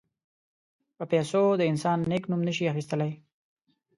[0.97, 3.11] په پیسو د انسان نېک نوم نه شي اخیستلای.